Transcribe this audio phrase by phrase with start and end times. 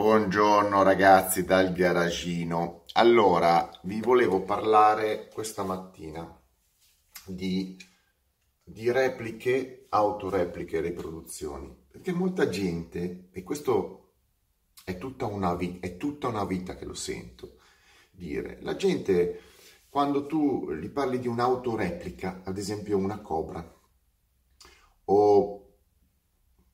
[0.00, 2.84] Buongiorno ragazzi dal garagino.
[2.94, 6.40] Allora, vi volevo parlare questa mattina
[7.26, 7.76] di,
[8.64, 14.14] di repliche, autorepliche riproduzioni, perché molta gente, e questo
[14.86, 17.58] è tutta una, è tutta una vita che lo sento
[18.10, 19.42] dire, la gente
[19.90, 23.62] quando tu gli parli di un'autoreplica, ad esempio una Cobra,
[25.04, 25.74] o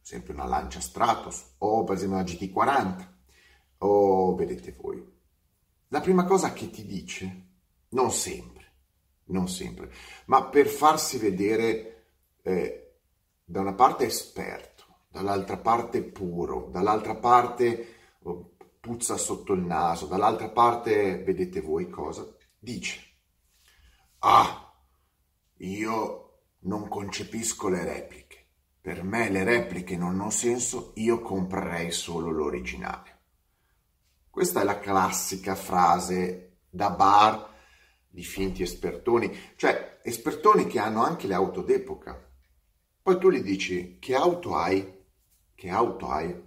[0.01, 3.15] esempio una Lancia Stratos, o per esempio una GT40,
[3.79, 5.15] o vedete voi.
[5.89, 7.47] La prima cosa che ti dice,
[7.91, 8.73] non sempre,
[9.27, 9.93] non sempre,
[10.27, 12.07] ma per farsi vedere
[12.43, 12.95] eh,
[13.45, 20.49] da una parte esperto, dall'altra parte puro, dall'altra parte oh, puzza sotto il naso, dall'altra
[20.49, 22.27] parte vedete voi cosa,
[22.59, 23.01] dice,
[24.19, 24.75] ah,
[25.59, 26.23] io
[26.61, 28.47] non concepisco le repliche,
[28.81, 33.16] per me le repliche non hanno senso, io comprerei solo l'originale.
[34.37, 37.55] Questa è la classica frase da bar
[38.07, 42.23] di finti espertoni, cioè espertoni che hanno anche le auto d'epoca.
[43.03, 45.05] Poi tu gli dici che auto hai?
[45.55, 46.39] Che auto hai?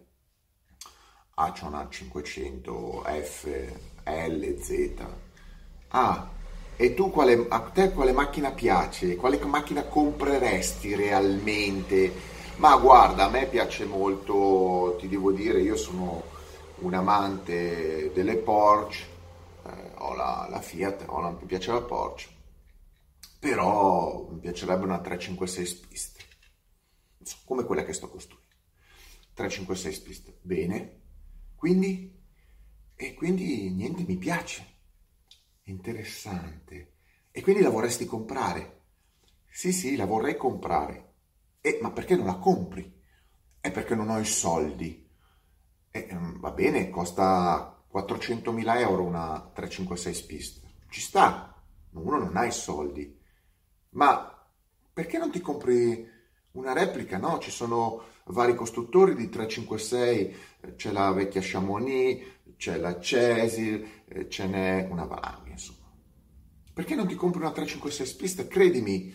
[1.34, 3.48] Ah, c'è una 500 F,
[4.04, 5.06] L, Z.
[5.88, 6.30] Ah,
[6.76, 9.16] e tu quale, a te quale macchina piace?
[9.16, 12.14] Quale macchina compreresti realmente?
[12.58, 16.38] Ma guarda, a me piace molto, ti devo dire, io sono
[16.82, 19.06] un amante delle Porsche,
[19.66, 22.30] eh, ho la, la Fiat, ho la, mi piace la Porsche,
[23.40, 26.26] però mi piacerebbe una 356 Spister,
[27.22, 28.48] so, come quella che sto costruendo.
[29.34, 31.02] 356 Spister, bene,
[31.56, 32.18] quindi,
[32.96, 34.66] e quindi niente, mi piace,
[35.64, 36.94] interessante,
[37.32, 38.78] e quindi la vorresti comprare?
[39.50, 41.08] Sì, sì, la vorrei comprare.
[41.62, 42.98] E, ma perché non la compri?
[43.60, 45.09] È perché non ho i soldi
[46.08, 50.61] eh, ehm, va bene, costa 400.000 euro una 356 Spist.
[50.89, 51.55] Ci sta,
[51.92, 53.17] uno non ha i soldi.
[53.92, 54.38] Ma
[54.93, 56.08] perché non ti compri
[56.52, 57.17] una replica?
[57.17, 60.36] No, ci sono vari costruttori di 356,
[60.76, 62.23] c'è la vecchia Chamonix,
[62.58, 65.88] c'è la Cesil, eh, ce n'è una valanga, insomma.
[66.73, 68.48] Perché non ti compri una 356 Spist?
[68.48, 69.14] Credimi, eh,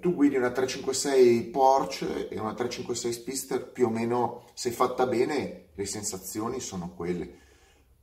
[0.00, 5.68] tu guidi una 356 Porsche e una 356 Spister più o meno se fatta bene
[5.74, 7.40] le sensazioni sono quelle.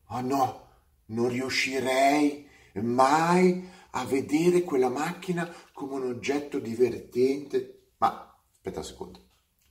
[0.10, 0.70] Oh no
[1.08, 7.94] non riuscirei mai a vedere quella macchina come un oggetto divertente.
[7.98, 9.20] Ma aspetta un secondo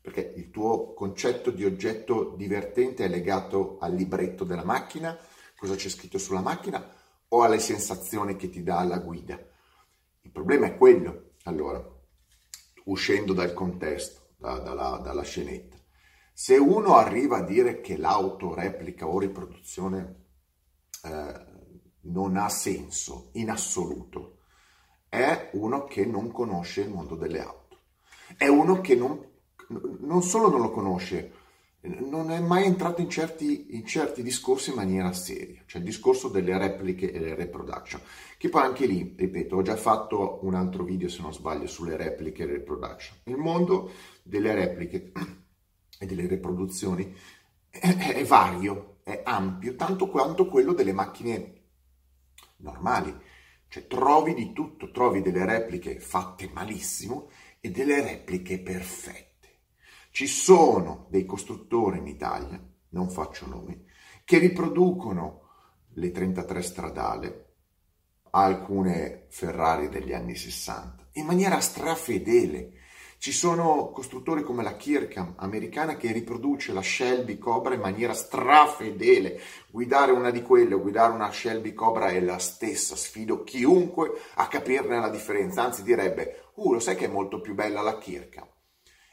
[0.00, 5.16] perché il tuo concetto di oggetto divertente è legato al libretto della macchina?
[5.56, 6.84] Cosa c'è scritto sulla macchina?
[7.28, 9.38] O alle sensazioni che ti dà la guida?
[10.22, 11.98] Il problema è quello allora
[12.90, 15.76] uscendo dal contesto, da, dalla, dalla scenetta.
[16.32, 20.24] Se uno arriva a dire che l'autoreplica o riproduzione
[21.04, 21.44] eh,
[22.02, 24.38] non ha senso in assoluto,
[25.08, 27.78] è uno che non conosce il mondo delle auto.
[28.36, 29.24] È uno che non,
[30.00, 31.32] non solo non lo conosce,
[31.82, 36.28] non è mai entrato in certi, in certi, discorsi in maniera seria, cioè il discorso
[36.28, 38.00] delle repliche e le reproduction,
[38.36, 41.96] che poi anche lì, ripeto, ho già fatto un altro video se non sbaglio sulle
[41.96, 43.16] repliche e le reproduction.
[43.24, 43.92] Il mondo
[44.22, 45.12] delle repliche
[45.98, 47.14] e delle riproduzioni
[47.70, 51.54] è, è vario, è ampio, tanto quanto quello delle macchine
[52.56, 53.14] normali,
[53.68, 59.29] cioè trovi di tutto, trovi delle repliche fatte malissimo e delle repliche perfette.
[60.12, 62.60] Ci sono dei costruttori in Italia,
[62.90, 63.86] non faccio nomi,
[64.24, 65.42] che riproducono
[65.94, 67.46] le 33 stradale,
[68.30, 72.72] alcune Ferrari degli anni 60, in maniera strafedele.
[73.18, 79.38] Ci sono costruttori come la Kirkham americana che riproduce la Shelby Cobra in maniera strafedele.
[79.70, 82.96] Guidare una di quelle o guidare una Shelby Cobra è la stessa.
[82.96, 85.62] Sfido chiunque a capirne la differenza.
[85.62, 88.48] Anzi, direbbe: Uh, lo sai che è molto più bella la Kirkham.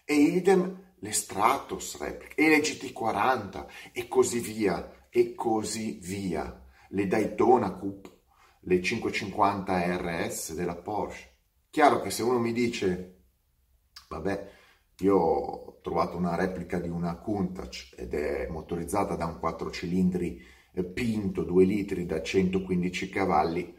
[0.05, 6.63] E idem le Stratos replica e le GT40 e così via e così via.
[6.89, 8.09] Le Daytona Coupe,
[8.61, 11.35] le 550 RS della Porsche.
[11.69, 13.23] Chiaro che se uno mi dice,
[14.09, 14.51] vabbè,
[14.99, 20.41] io ho trovato una replica di una Countach ed è motorizzata da un 4 cilindri
[20.71, 23.75] eh, Pinto 2 litri da 115 cavalli,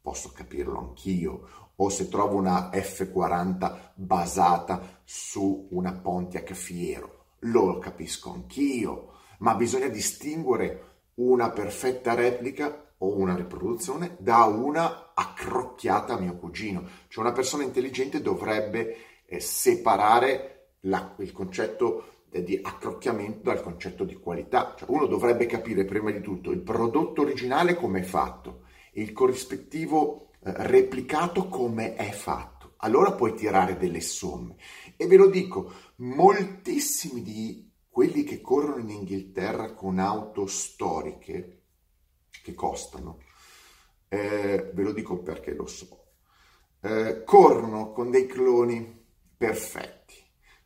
[0.00, 7.24] posso capirlo anch'io o se trovo una F40 basata su una Pontiac Fiero.
[7.40, 16.14] Lo capisco anch'io, ma bisogna distinguere una perfetta replica o una riproduzione da una accrocchiata
[16.14, 16.86] a mio cugino.
[17.08, 24.16] Cioè una persona intelligente dovrebbe eh, separare la, il concetto di accrocchiamento dal concetto di
[24.16, 24.74] qualità.
[24.76, 30.26] Cioè uno dovrebbe capire prima di tutto il prodotto originale come è fatto il corrispettivo
[30.26, 32.74] eh, replicato come è fatto.
[32.78, 34.56] Allora puoi tirare delle somme.
[34.96, 41.62] E ve lo dico, moltissimi di quelli che corrono in Inghilterra con auto storiche
[42.42, 43.18] che costano,
[44.08, 46.12] eh, ve lo dico perché lo so,
[46.80, 49.04] eh, corrono con dei cloni
[49.36, 50.14] perfetti,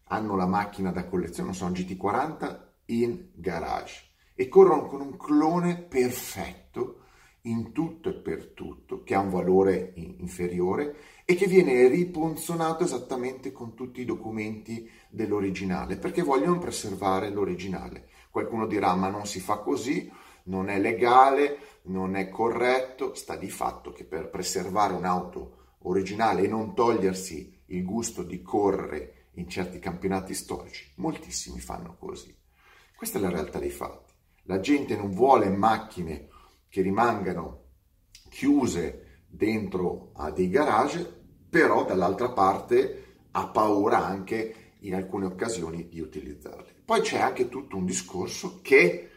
[0.05, 7.04] hanno la macchina da collezione, sono GT40 in garage e corrono con un clone perfetto
[7.47, 13.53] in tutto e per tutto, che ha un valore inferiore e che viene ripunzonato esattamente
[13.53, 18.09] con tutti i documenti dell'originale, perché vogliono preservare l'originale.
[18.31, 20.11] Qualcuno dirà ma non si fa così,
[20.45, 26.49] non è legale, non è corretto, sta di fatto che per preservare un'auto originale e
[26.49, 32.35] non togliersi il gusto di correre in certi campionati storici, moltissimi fanno così.
[32.97, 34.13] Questa è la realtà dei fatti.
[34.45, 36.29] La gente non vuole macchine
[36.75, 37.67] che rimangano
[38.29, 41.05] chiuse dentro a dei garage,
[41.49, 46.75] però dall'altra parte ha paura anche in alcune occasioni di utilizzarle.
[46.85, 49.09] Poi c'è anche tutto un discorso che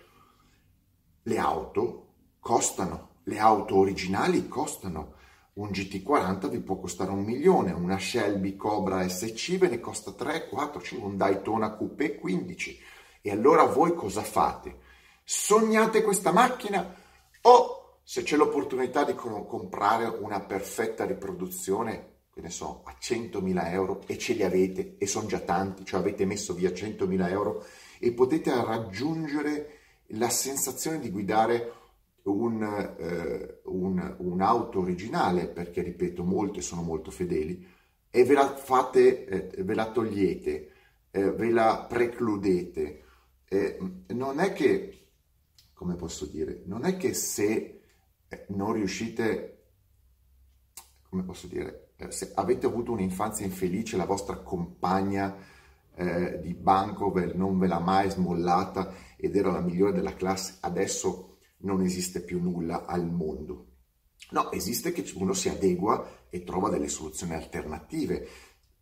[1.24, 5.16] le auto costano, le auto originali costano.
[5.54, 10.48] Un GT40 vi può costare un milione, una Shelby Cobra SC ve ne costa 3,
[10.48, 12.80] 4, 5, un Daytona Coupé 15.
[13.20, 14.86] E allora voi cosa fate?
[15.24, 16.97] Sognate questa macchina
[17.48, 24.02] o se c'è l'opportunità di comprare una perfetta riproduzione, che ne so, a 100.000 euro
[24.06, 27.66] e ce li avete e sono già tanti, cioè avete messo via 100.000 euro
[28.00, 29.80] e potete raggiungere
[30.12, 31.74] la sensazione di guidare
[32.24, 32.64] un,
[32.98, 37.66] eh, un, un'auto originale, perché ripeto, molte sono molto fedeli,
[38.10, 40.72] e ve la fate, eh, ve la togliete,
[41.12, 43.04] eh, ve la precludete.
[43.50, 43.78] Eh,
[44.08, 44.97] non è che
[45.78, 47.82] come posso dire, non è che se
[48.28, 49.66] eh, non riuscite,
[51.08, 55.38] come posso dire, eh, se avete avuto un'infanzia infelice, la vostra compagna
[55.94, 61.38] eh, di banco non ve l'ha mai smollata ed era la migliore della classe, adesso
[61.58, 63.66] non esiste più nulla al mondo.
[64.32, 68.28] No, esiste che uno si adegua e trova delle soluzioni alternative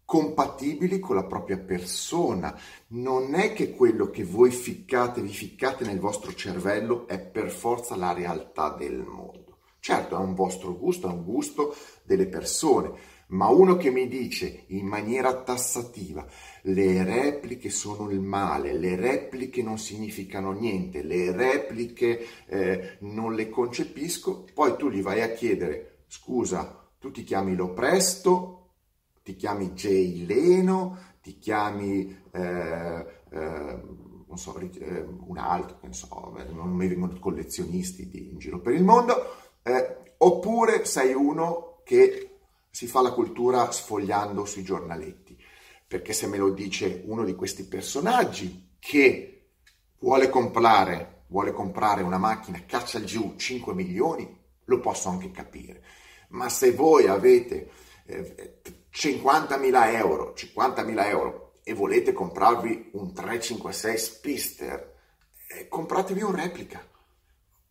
[0.05, 2.57] compatibili con la propria persona.
[2.89, 7.95] Non è che quello che voi ficcate, vi ficcate nel vostro cervello è per forza
[7.95, 9.57] la realtà del mondo.
[9.79, 12.91] Certo, è un vostro gusto, è un gusto delle persone,
[13.27, 16.25] ma uno che mi dice in maniera tassativa
[16.63, 23.49] le repliche sono il male, le repliche non significano niente, le repliche eh, non le
[23.49, 28.64] concepisco, poi tu gli vai a chiedere scusa, tu ti chiami Lo Presto
[29.25, 33.81] ti chiami Jay Leno, ti chiami, eh, eh,
[34.27, 38.75] non so, eh, un altro, non so, non mi vengono collezionisti di, in giro per
[38.75, 39.15] il mondo,
[39.63, 42.37] eh, oppure sei uno che
[42.69, 45.35] si fa la cultura sfogliando sui giornaletti,
[45.87, 49.47] perché se me lo dice uno di questi personaggi che
[50.01, 55.83] vuole comprare, vuole comprare una macchina, caccia giù 5 milioni, lo posso anche capire.
[56.29, 57.71] Ma se voi avete
[58.05, 58.61] eh,
[58.91, 64.95] 50.000 euro, 50.000 euro e volete comprarvi un 356 Spister,
[65.47, 66.85] eh, compratevi un replica.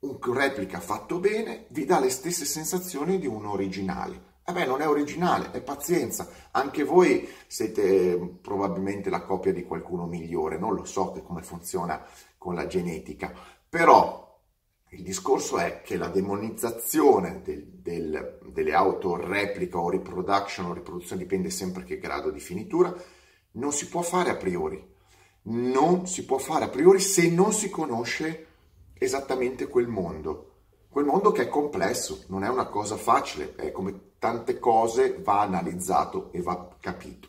[0.00, 4.32] Un replica fatto bene vi dà le stesse sensazioni di un originale.
[4.46, 6.28] Eh beh, non è originale, è pazienza.
[6.50, 12.04] Anche voi siete probabilmente la copia di qualcuno migliore, non lo so come funziona
[12.36, 13.32] con la genetica,
[13.66, 14.23] però
[14.94, 21.22] il discorso è che la demonizzazione del, del, delle auto replica o reproduction o riproduzione,
[21.22, 22.94] dipende sempre che grado di finitura,
[23.52, 24.92] non si può fare a priori.
[25.46, 28.46] Non si può fare a priori se non si conosce
[28.94, 30.52] esattamente quel mondo.
[30.88, 35.40] Quel mondo che è complesso, non è una cosa facile, è come tante cose va
[35.40, 37.28] analizzato e va capito.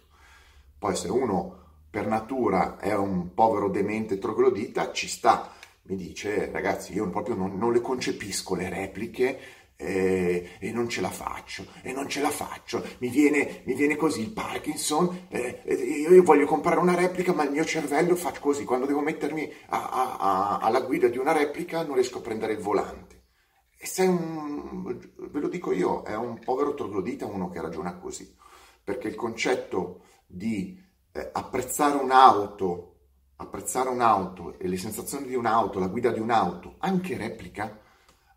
[0.77, 5.51] Poi se uno per natura è un povero demente troglodita, ci sta,
[5.87, 9.39] mi dice ragazzi io proprio non, non le concepisco le repliche
[9.77, 12.83] eh, e non ce la faccio e non ce la faccio.
[12.99, 17.43] Mi viene, mi viene così il Parkinson eh, io, io, voglio comprare una replica ma
[17.43, 18.63] il mio cervello fa così.
[18.63, 22.53] Quando devo mettermi a, a, a, alla guida di una replica non riesco a prendere
[22.53, 23.23] il volante.
[23.77, 28.33] E sei un ve lo dico io è un povero troglodita uno che ragiona così.
[28.83, 32.94] Perché il concetto di eh, apprezzare un'auto
[33.37, 37.79] apprezzare un'auto e le sensazioni di un'auto, la guida di un'auto, anche replica,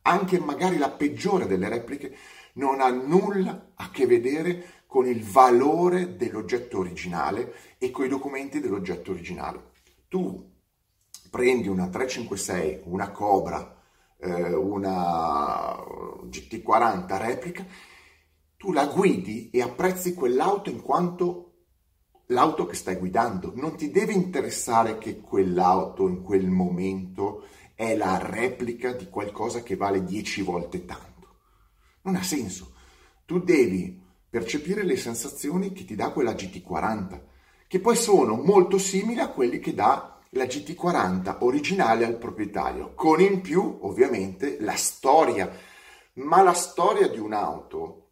[0.03, 2.17] anche magari la peggiore delle repliche,
[2.55, 8.61] non ha nulla a che vedere con il valore dell'oggetto originale e con i documenti
[8.61, 9.67] dell'oggetto originale.
[10.09, 10.57] tu
[11.31, 13.77] prendi una 356, una Cobra,
[14.19, 15.77] eh, una
[16.25, 17.67] GT40 replica,
[18.57, 21.48] tu la guidi e apprezzi quell'auto in quanto
[22.29, 23.53] l'auto che stai guidando.
[23.55, 27.45] Non ti deve interessare che quell'auto in quel momento
[27.75, 31.37] è la replica di qualcosa che vale 10 volte tanto.
[32.03, 32.75] Non ha senso.
[33.25, 37.21] Tu devi percepire le sensazioni che ti dà quella GT40,
[37.67, 43.21] che poi sono molto simili a quelli che dà la GT40 originale al proprietario, con
[43.21, 45.51] in più ovviamente la storia.
[46.15, 48.09] Ma la storia di un'auto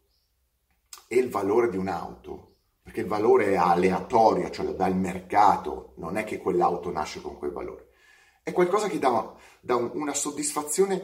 [1.07, 2.56] e il valore di un'auto,
[2.87, 7.21] perché il valore è aleatorio, cioè lo dà il mercato, non è che quell'auto nasce
[7.21, 7.87] con quel valore
[8.47, 11.01] è qualcosa che dà, dà una soddisfazione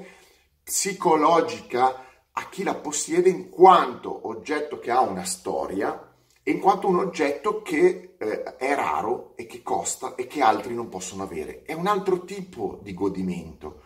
[0.63, 6.87] psicologica a chi la possiede in quanto oggetto che ha una storia e in quanto
[6.87, 11.63] un oggetto che eh, è raro e che costa e che altri non possono avere.
[11.63, 13.81] È un altro tipo di godimento,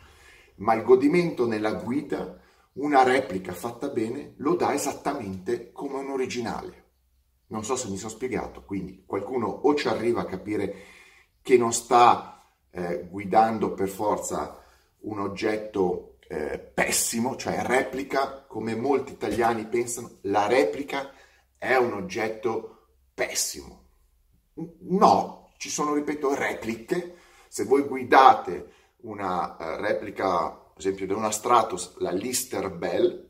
[0.57, 2.39] ma il godimento nella guida,
[2.73, 6.86] una replica fatta bene, lo dà esattamente come un originale.
[7.47, 10.75] Non so se mi sono spiegato, quindi qualcuno o ci arriva a capire
[11.41, 14.61] che non sta eh, guidando per forza
[14.99, 21.11] un oggetto eh, pessimo, cioè replica, come molti italiani pensano, la replica
[21.57, 23.85] è un oggetto pessimo.
[24.89, 27.15] No, ci sono, ripeto, repliche.
[27.47, 33.25] Se voi guidate una uh, replica, ad esempio, di una Stratos, la Lister Bell,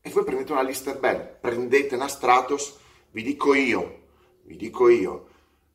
[0.00, 2.78] e voi prendete una Lister Bell, prendete una Stratos,
[3.10, 4.06] vi dico io,
[4.44, 5.28] vi dico io,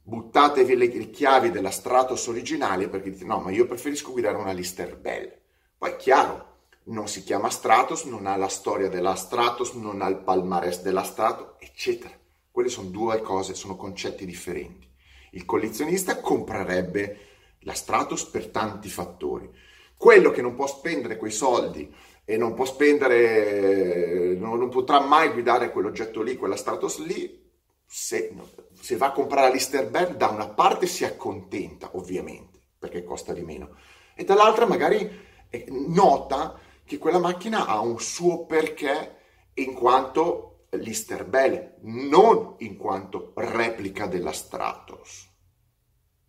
[0.04, 4.52] buttatevi le, le chiavi della Stratos originale perché dite no, ma io preferisco guidare una
[4.52, 5.32] Lister Bell.
[5.78, 6.52] Poi è chiaro,
[6.86, 11.04] non si chiama Stratos, non ha la storia della Stratos, non ha il palmarès della
[11.04, 12.14] Stratos, eccetera.
[12.52, 14.88] Quelle sono due cose, sono concetti differenti.
[15.32, 17.18] Il collezionista comprerebbe
[17.60, 19.50] la Stratos per tanti fattori.
[19.98, 21.92] Quello che non può spendere quei soldi
[22.26, 27.42] e non può spendere, non, non potrà mai guidare quell'oggetto lì, quella Stratos lì,
[27.86, 28.34] se,
[28.80, 33.76] se va a comprare Listerberg da una parte si accontenta ovviamente perché costa di meno
[34.16, 35.10] e dall'altra magari
[35.50, 39.18] eh, nota che quella macchina ha un suo perché
[39.56, 45.30] in quanto Listerbell, non in quanto replica della Stratos.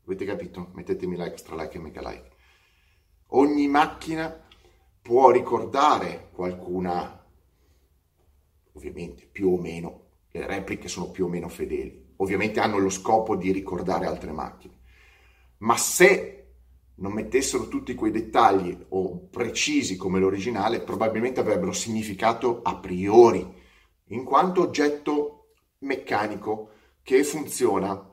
[0.04, 0.70] Avete capito?
[0.74, 2.30] Mettetemi like, like e mega like.
[3.28, 4.43] Ogni macchina
[5.04, 7.22] può ricordare qualcuna,
[8.72, 12.12] ovviamente più o meno le repliche sono più o meno fedeli.
[12.16, 14.78] Ovviamente hanno lo scopo di ricordare altre macchine.
[15.58, 16.46] Ma se
[16.94, 23.46] non mettessero tutti quei dettagli o precisi come l'originale, probabilmente avrebbero significato a priori,
[24.06, 26.70] in quanto oggetto meccanico
[27.02, 28.10] che funziona,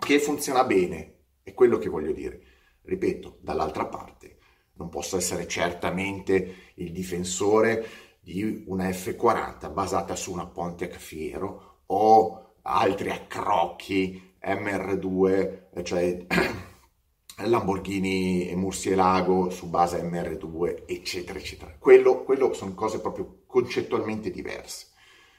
[0.00, 1.12] che funziona bene.
[1.44, 2.42] È quello che voglio dire.
[2.82, 4.33] Ripeto, dall'altra parte,
[4.74, 7.86] non posso essere certamente il difensore
[8.20, 16.26] di una F40 basata su una Pontiac Fiero o altri accrocchi MR2, cioè
[17.44, 21.74] Lamborghini e Murcielago su base MR2, eccetera, eccetera.
[21.78, 24.88] Quello, quello sono cose proprio concettualmente diverse.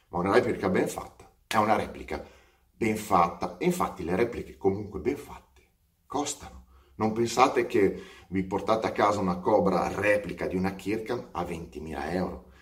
[0.09, 1.15] Ma una replica ben fatta
[1.47, 2.23] è una replica
[2.71, 3.57] ben fatta.
[3.57, 5.61] E infatti le repliche comunque ben fatte
[6.05, 6.63] costano.
[6.95, 12.13] Non pensate che vi portate a casa una Cobra replica di una Kirkham a 20.000
[12.13, 12.53] euro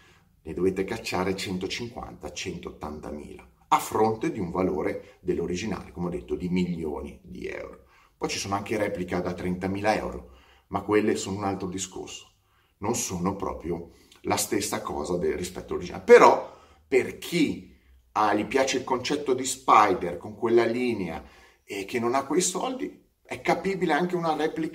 [0.43, 6.49] ne dovete cacciare 150-180 mila, a fronte di un valore dell'originale, come ho detto, di
[6.49, 7.85] milioni di euro.
[8.17, 10.31] Poi ci sono anche repliche da 30.000 euro,
[10.67, 12.31] ma quelle sono un altro discorso.
[12.79, 13.91] Non sono proprio
[14.21, 16.03] la stessa cosa del, rispetto all'originale.
[16.03, 17.73] Però, per chi
[18.13, 21.23] ah, gli piace il concetto di Spider con quella linea
[21.63, 24.71] e che non ha quei soldi, è capibile anche una replica